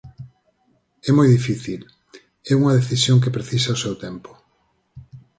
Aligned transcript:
É 1.09 1.11
moi 1.17 1.27
difícil, 1.35 1.81
é 2.51 2.53
unha 2.61 2.77
decisión 2.79 3.21
que 3.23 3.35
precisa 3.37 3.75
o 3.75 3.81
seu 3.83 3.93
tempo. 4.05 4.31